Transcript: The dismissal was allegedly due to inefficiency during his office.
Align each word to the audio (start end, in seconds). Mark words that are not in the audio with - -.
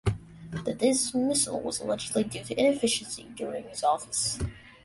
The 0.63 0.73
dismissal 0.73 1.61
was 1.61 1.79
allegedly 1.79 2.23
due 2.23 2.43
to 2.45 2.59
inefficiency 2.59 3.27
during 3.35 3.65
his 3.69 3.83
office. 3.83 4.39